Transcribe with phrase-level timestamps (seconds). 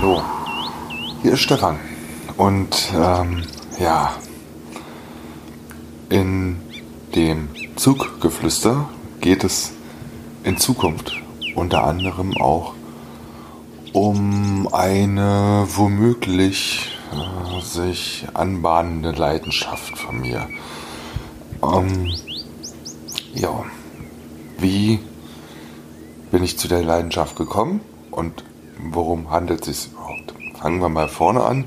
[0.00, 0.22] hallo.
[1.22, 1.76] Hier ist Stefan.
[2.36, 3.42] Und ähm,
[3.80, 4.14] ja,
[6.08, 6.60] in
[7.16, 8.88] dem Zuggeflüster
[9.20, 9.72] geht es
[10.44, 11.20] in Zukunft
[11.56, 12.74] unter anderem auch
[13.92, 20.48] um eine womöglich äh, sich anbahnende Leidenschaft von mir.
[21.60, 22.14] Ähm,
[23.34, 23.64] ja,
[24.58, 25.00] wie
[26.30, 27.80] bin ich zu der Leidenschaft gekommen
[28.12, 28.44] und
[28.78, 30.34] worum handelt es sich überhaupt?
[30.58, 31.66] Fangen wir mal vorne an.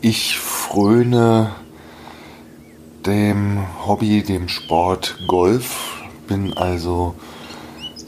[0.00, 1.52] Ich fröne
[3.06, 7.14] dem Hobby, dem Sport Golf, bin also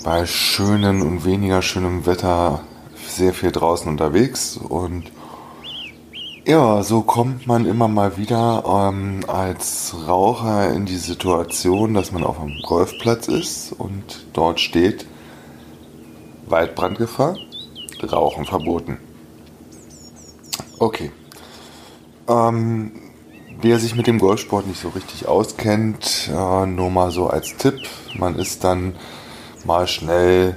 [0.04, 2.60] bei schönem und weniger schönem Wetter
[3.08, 5.10] sehr viel draußen unterwegs und
[6.46, 12.24] ja, so kommt man immer mal wieder ähm, als Raucher in die Situation, dass man
[12.24, 15.06] auf einem Golfplatz ist und dort steht
[16.50, 17.36] Waldbrandgefahr,
[18.02, 18.98] Rauchen verboten.
[20.78, 21.12] Okay.
[22.28, 22.92] Ähm,
[23.60, 27.80] wer sich mit dem Golfsport nicht so richtig auskennt, äh, nur mal so als Tipp,
[28.14, 28.94] man ist dann
[29.64, 30.56] mal schnell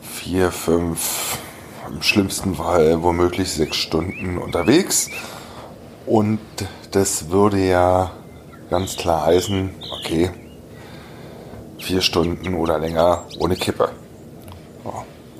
[0.00, 1.38] vier, fünf,
[1.90, 5.10] im schlimmsten Fall womöglich sechs Stunden unterwegs.
[6.06, 6.40] Und
[6.92, 8.10] das würde ja
[8.70, 10.30] ganz klar heißen, okay,
[11.78, 13.90] vier Stunden oder länger ohne Kippe.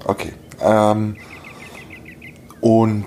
[0.09, 0.33] Okay.
[0.63, 1.17] Ähm,
[2.63, 3.07] und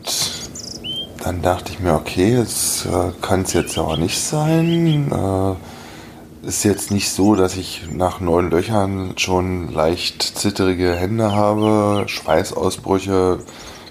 [1.23, 5.11] dann dachte ich mir, okay, das äh, kann es jetzt aber nicht sein.
[5.11, 12.03] Äh, ist jetzt nicht so, dass ich nach neun Löchern schon leicht zitterige Hände habe,
[12.07, 13.39] Schweißausbrüche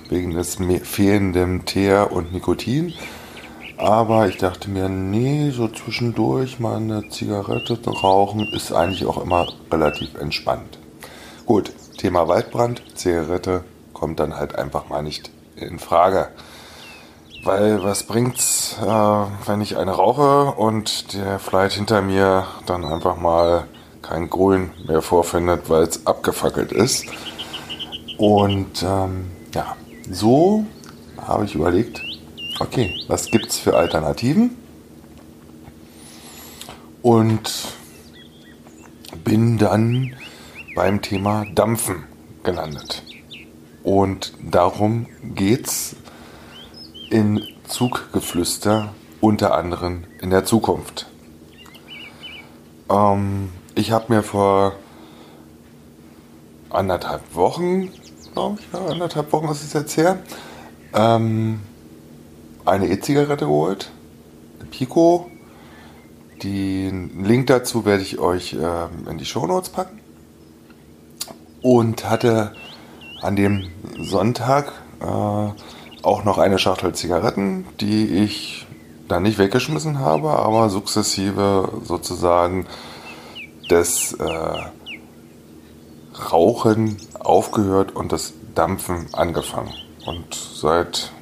[0.09, 2.93] wegen des fehlenden Teer und Nikotin.
[3.77, 9.49] Aber ich dachte mir, nee, so zwischendurch mal eine Zigarette rauchen ist eigentlich auch immer
[9.73, 10.79] relativ entspannt.
[11.45, 13.63] Gut, Thema Waldbrand, Zigarette
[13.93, 16.29] kommt dann halt einfach mal nicht in Frage.
[17.45, 23.19] Weil was bringt's, äh, wenn ich eine rauche und der vielleicht hinter mir dann einfach
[23.19, 23.65] mal
[24.01, 27.05] kein Grün mehr vorfindet, weil es abgefackelt ist.
[28.17, 29.77] Und ähm, ja,
[30.11, 30.65] so
[31.21, 32.01] habe ich überlegt,
[32.61, 34.57] okay, was gibt's für Alternativen?
[37.03, 37.75] Und
[39.23, 40.15] bin dann
[40.75, 42.05] beim Thema Dampfen
[42.43, 43.03] gelandet.
[43.83, 45.97] Und darum geht's
[47.11, 51.07] in Zuggeflüster, unter anderem in der Zukunft.
[52.91, 54.75] Ähm, ich habe mir vor
[56.71, 57.91] anderthalb Wochen,
[58.33, 60.19] glaube ich, anderthalb Wochen ist es jetzt her,
[60.93, 61.61] ähm,
[62.65, 63.91] eine E-Zigarette geholt,
[64.71, 65.31] Pico.
[66.43, 70.00] Den Link dazu werde ich euch ähm, in die Show Notes packen.
[71.63, 72.53] Und hatte
[73.21, 75.05] an dem Sonntag äh,
[76.03, 78.67] auch noch eine Schachtel Zigaretten, die ich
[79.09, 82.67] dann nicht weggeschmissen habe, aber sukzessive sozusagen
[83.69, 84.71] das äh,
[86.33, 89.73] Rauchen aufgehört und das Dampfen angefangen.
[90.07, 91.13] Und seit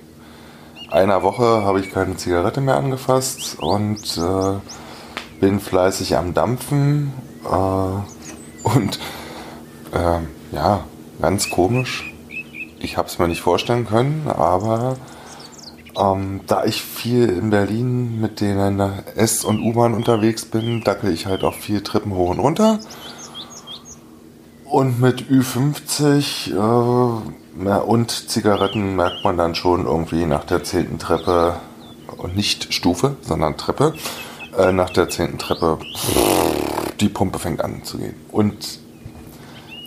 [0.91, 7.13] einer Woche habe ich keine Zigarette mehr angefasst und äh, bin fleißig am Dampfen
[7.45, 7.49] äh,
[8.69, 8.99] und
[9.93, 10.85] äh, ja,
[11.21, 12.13] ganz komisch
[12.81, 14.97] ich habe es mir nicht vorstellen können, aber
[15.99, 18.81] ähm, da ich viel in Berlin mit den
[19.17, 22.79] S- und U-Bahn unterwegs bin, dackel ich halt auch viel Treppen hoch und runter.
[24.65, 31.57] Und mit Ü50 äh, und Zigaretten merkt man dann schon irgendwie nach der zehnten Treppe,
[32.17, 33.95] und nicht Stufe, sondern Treppe,
[34.57, 35.79] äh, nach der zehnten Treppe,
[37.01, 38.15] die Pumpe fängt an zu gehen.
[38.31, 38.81] Und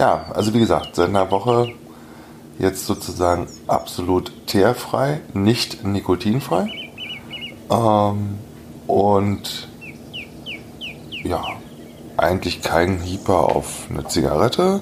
[0.01, 1.73] ja, also wie gesagt, seit einer Woche
[2.57, 6.67] jetzt sozusagen absolut teerfrei, nicht nikotinfrei.
[7.69, 8.39] Ähm,
[8.87, 9.69] und
[11.23, 11.43] ja,
[12.17, 14.81] eigentlich kein Hieper auf eine Zigarette.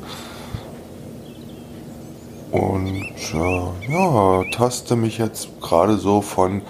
[2.52, 6.62] Und äh, ja, taste mich jetzt gerade so von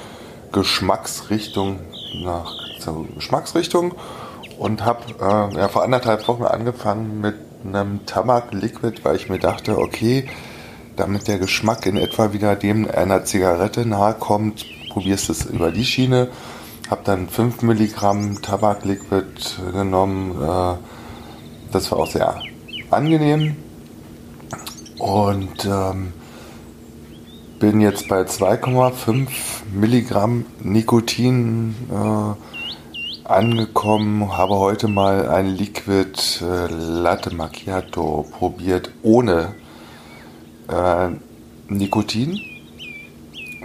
[0.52, 1.82] Geschmacksrichtung
[2.24, 2.52] nach
[3.16, 3.94] Geschmacksrichtung
[4.58, 9.78] und habe äh, ja, vor anderthalb Wochen angefangen mit einem Tabak-Liquid, weil ich mir dachte,
[9.78, 10.28] okay,
[10.96, 15.86] damit der Geschmack in etwa wieder dem einer Zigarette nahe kommt, probierst es über die
[15.86, 16.30] Schiene.
[16.90, 20.32] Hab dann 5 Milligramm Tabakliquid genommen.
[20.42, 20.76] Äh,
[21.72, 22.42] das war auch sehr
[22.90, 23.56] angenehm.
[24.98, 26.14] Und ähm,
[27.60, 29.28] bin jetzt bei 2,5
[29.72, 32.59] Milligramm Nikotin äh,
[33.30, 34.36] angekommen.
[34.38, 39.54] Habe heute mal ein Liquid äh, Latte Macchiato probiert ohne
[40.68, 41.10] äh,
[41.68, 42.42] Nikotin.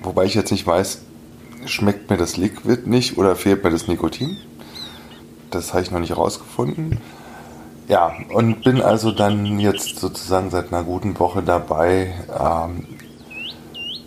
[0.03, 1.03] Wobei ich jetzt nicht weiß,
[1.65, 4.37] schmeckt mir das Liquid nicht oder fehlt mir das Nikotin.
[5.51, 6.99] Das habe ich noch nicht rausgefunden.
[7.89, 12.87] Ja, und bin also dann jetzt sozusagen seit einer guten Woche dabei, ähm,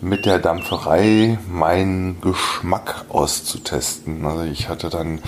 [0.00, 4.24] mit der Dampferei meinen Geschmack auszutesten.
[4.24, 5.20] Also ich hatte dann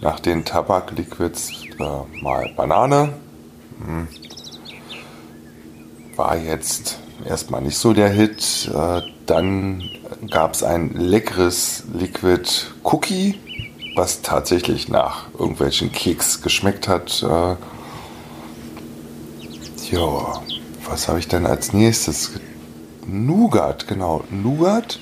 [0.00, 3.12] nach den Tabakliquids äh, mal Banane.
[3.84, 4.08] Hm.
[6.16, 8.70] War jetzt erstmal nicht so der Hit.
[8.74, 9.82] Äh, dann
[10.30, 12.48] gab es ein leckeres Liquid
[12.84, 13.38] Cookie,
[13.96, 17.22] was tatsächlich nach irgendwelchen Keks geschmeckt hat.
[17.22, 17.56] Äh,
[19.90, 20.42] ja,
[20.88, 22.32] was habe ich denn als nächstes?
[23.06, 24.98] Nougat, genau, Nougat.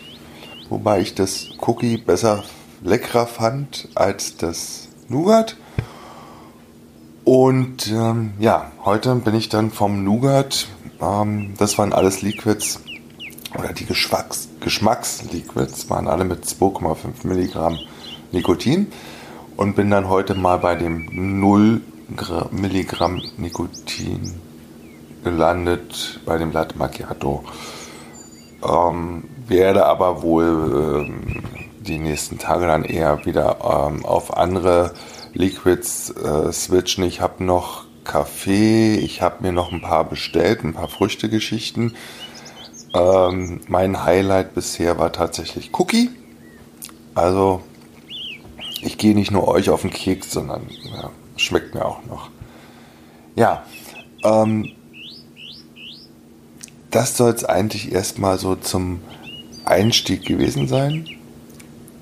[0.68, 2.44] Wobei ich das Cookie besser
[2.82, 5.56] leckerer fand als das Nougat.
[7.24, 10.68] Und ähm, ja, heute bin ich dann vom Nougat.
[11.00, 12.80] Ähm, das waren alles Liquids
[13.58, 17.78] oder die Geschmacks Geschmacksliquids waren alle mit 2,5 Milligramm
[18.32, 18.88] Nikotin
[19.56, 21.08] und bin dann heute mal bei dem
[21.40, 21.80] 0
[22.50, 24.34] Milligramm Nikotin
[25.22, 27.44] gelandet bei dem Latte Macchiato.
[28.64, 31.42] Ähm, werde aber wohl ähm,
[31.80, 34.94] die nächsten Tage dann eher wieder ähm, auf andere
[35.34, 37.04] Liquids äh, switchen.
[37.04, 41.96] Ich habe noch Kaffee, ich habe mir noch ein paar bestellt, ein paar Früchtegeschichten.
[42.94, 46.10] Ähm, mein Highlight bisher war tatsächlich Cookie.
[47.14, 47.62] Also
[48.80, 52.30] ich gehe nicht nur euch auf den Keks, sondern ja, schmeckt mir auch noch.
[53.34, 53.64] Ja,
[54.22, 54.72] ähm,
[56.94, 59.00] das soll es eigentlich erstmal so zum
[59.64, 61.08] Einstieg gewesen sein.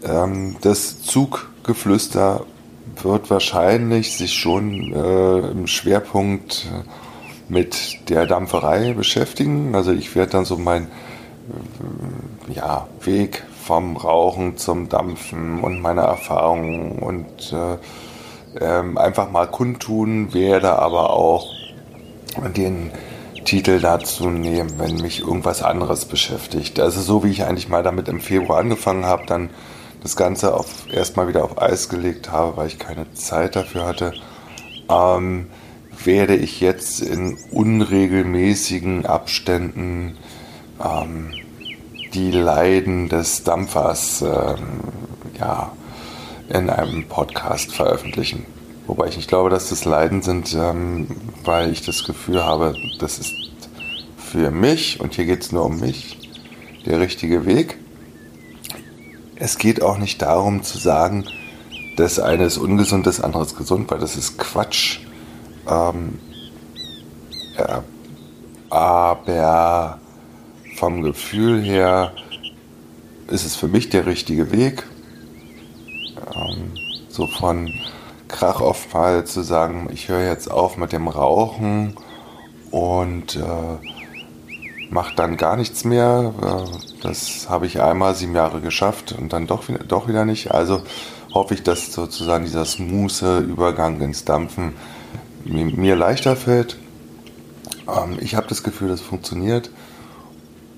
[0.05, 2.45] Ähm, das Zuggeflüster
[3.03, 6.67] wird wahrscheinlich sich schon äh, im Schwerpunkt
[7.49, 9.75] mit der Dampferei beschäftigen.
[9.75, 10.89] Also ich werde dann so meinen
[12.49, 17.79] äh, ja, Weg vom Rauchen zum Dampfen und meine Erfahrungen und äh,
[18.61, 21.51] ähm, einfach mal kundtun, werde aber auch
[22.55, 22.91] den
[23.45, 26.81] Titel dazu nehmen, wenn mich irgendwas anderes beschäftigt.
[26.81, 29.51] Also so wie ich eigentlich mal damit im Februar angefangen habe, dann
[30.03, 34.13] das Ganze auf, erstmal wieder auf Eis gelegt habe, weil ich keine Zeit dafür hatte,
[34.89, 35.47] ähm,
[36.05, 40.17] werde ich jetzt in unregelmäßigen Abständen
[40.85, 41.33] ähm,
[42.15, 44.81] die Leiden des Dampfers ähm,
[45.39, 45.73] ja,
[46.49, 48.47] in einem Podcast veröffentlichen.
[48.87, 51.07] Wobei ich nicht glaube, dass das Leiden sind, ähm,
[51.45, 53.33] weil ich das Gefühl habe, das ist
[54.17, 56.19] für mich, und hier geht es nur um mich,
[56.87, 57.79] der richtige Weg.
[59.37, 61.25] Es geht auch nicht darum zu sagen,
[61.97, 65.01] das eine ist ungesund, das andere ist gesund, weil das ist Quatsch.
[65.69, 66.19] Ähm,
[67.59, 67.85] ja,
[68.71, 70.01] aber
[70.77, 72.15] vom Gefühl her
[73.29, 74.85] ist es für mich der richtige Weg.
[76.35, 76.73] Ähm,
[77.09, 77.73] so von
[78.33, 81.95] Krach Fall zu sagen, ich höre jetzt auf mit dem Rauchen
[82.73, 83.89] und äh,
[84.91, 86.35] mache dann gar nichts mehr.
[86.43, 90.51] Äh, das habe ich einmal sieben Jahre geschafft und dann doch, doch wieder nicht.
[90.51, 90.83] Also
[91.33, 94.75] hoffe ich, dass sozusagen dieser smooth Übergang ins Dampfen
[95.45, 96.79] mir leichter fällt.
[97.89, 99.71] Ähm, ich habe das Gefühl, das funktioniert.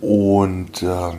[0.00, 1.12] Und äh,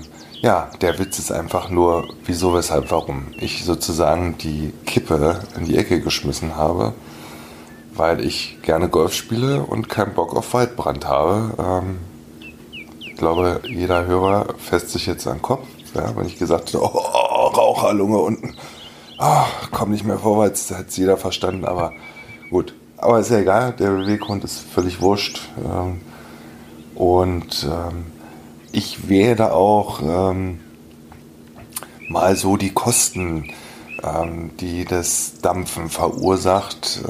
[0.46, 3.30] ja, der Witz ist einfach nur, wieso, weshalb, warum.
[3.40, 6.94] Ich sozusagen die Kippe in die Ecke geschmissen habe,
[7.96, 11.56] weil ich gerne Golf spiele und keinen Bock auf Waldbrand habe.
[11.58, 11.98] Ähm,
[13.00, 16.84] ich glaube, jeder Hörer fässt sich jetzt an den Kopf, ja, wenn ich gesagt habe,
[16.94, 18.56] oh, Raucherlunge unten.
[19.18, 21.92] Oh, komm nicht mehr vorwärts, da hat es jeder verstanden, aber
[22.52, 25.42] gut, aber ist ja egal, der Beweggrund ist völlig wurscht.
[25.66, 26.02] Ähm,
[26.94, 28.06] und ähm,
[28.75, 30.60] ich werde auch ähm,
[32.10, 33.51] mal so die Kosten,
[34.60, 37.01] die das Dampfen verursacht,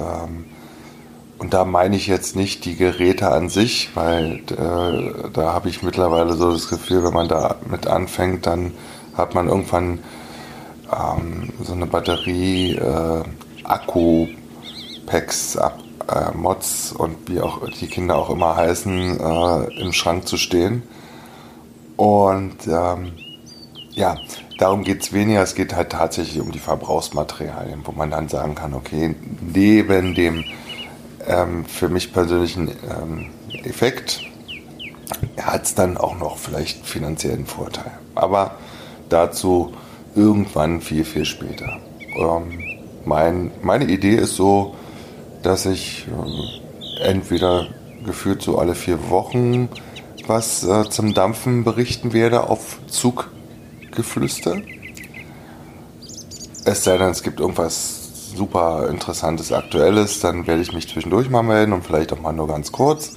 [1.37, 5.83] und da meine ich jetzt nicht die Geräte an sich, weil äh, da habe ich
[5.83, 8.71] mittlerweile so das Gefühl, wenn man da mit anfängt, dann
[9.15, 9.99] hat man irgendwann
[10.91, 13.23] ähm, so eine Batterie, äh,
[13.63, 14.27] Akku,
[15.05, 15.69] Packs, äh,
[16.33, 20.83] Mods und wie auch die Kinder auch immer heißen, äh, im Schrank zu stehen.
[21.97, 23.13] Und ähm,
[23.91, 24.17] ja,
[24.57, 25.41] darum geht es weniger.
[25.41, 30.43] Es geht halt tatsächlich um die Verbrauchsmaterialien, wo man dann sagen kann, okay, neben dem
[31.27, 33.27] ähm, für mich persönlichen ähm,
[33.63, 34.21] Effekt
[35.41, 37.91] hat es dann auch noch vielleicht finanziellen Vorteil.
[38.15, 38.57] Aber
[39.09, 39.73] dazu
[40.15, 41.79] irgendwann viel, viel später.
[42.17, 42.59] Ähm,
[43.05, 44.75] mein, meine Idee ist so,
[45.43, 47.67] dass ich äh, entweder
[48.05, 49.69] gefühlt so alle vier Wochen
[50.27, 54.61] was äh, zum Dampfen berichten werde auf Zuggeflüster.
[56.65, 61.43] Es sei denn, es gibt irgendwas super interessantes, aktuelles, dann werde ich mich zwischendurch mal
[61.43, 63.13] melden und vielleicht auch mal nur ganz kurz.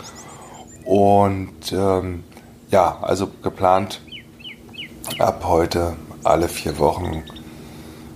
[0.84, 2.24] Und ähm,
[2.70, 4.00] ja, also geplant
[5.18, 7.22] ab heute alle vier Wochen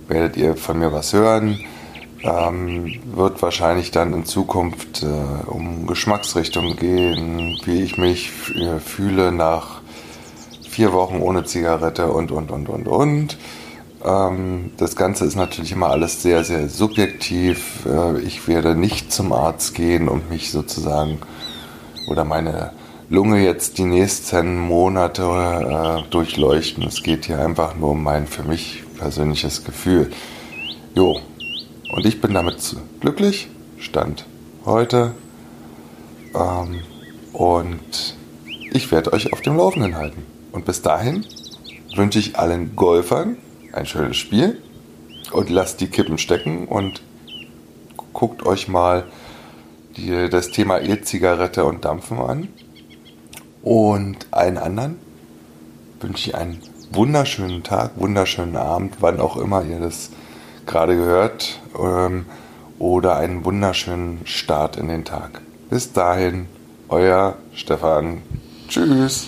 [0.07, 1.59] werdet ihr von mir was hören.
[2.23, 9.33] Ähm, wird wahrscheinlich dann in Zukunft äh, um Geschmacksrichtung gehen, wie ich mich äh, fühle
[9.33, 9.81] nach
[10.69, 13.37] vier Wochen ohne Zigarette und, und, und, und, und.
[14.05, 17.85] Ähm, das Ganze ist natürlich immer alles sehr, sehr subjektiv.
[17.85, 21.19] Äh, ich werde nicht zum Arzt gehen und mich sozusagen
[22.07, 22.71] oder meine
[23.09, 26.83] Lunge jetzt die nächsten Monate äh, durchleuchten.
[26.83, 30.11] Es geht hier einfach nur um mein für mich persönliches Gefühl.
[30.95, 31.19] Jo,
[31.93, 34.25] und ich bin damit glücklich, Stand
[34.65, 35.13] heute.
[36.33, 36.81] Ähm,
[37.33, 38.15] und
[38.71, 40.25] ich werde euch auf dem Laufenden halten.
[40.51, 41.23] Und bis dahin
[41.95, 43.37] wünsche ich allen Golfern
[43.73, 44.59] ein schönes Spiel
[45.33, 47.03] und lasst die Kippen stecken und
[48.11, 49.05] guckt euch mal
[49.95, 52.47] die, das Thema E-Zigarette und Dampfen an.
[53.61, 54.97] Und allen anderen
[55.99, 56.59] wünsche ich einen
[56.91, 60.09] wunderschönen Tag, wunderschönen Abend, wann auch immer ihr das
[60.65, 62.25] gerade gehört, ähm,
[62.79, 65.41] oder einen wunderschönen Start in den Tag.
[65.69, 66.47] Bis dahin,
[66.89, 68.21] euer Stefan.
[68.67, 69.27] Tschüss.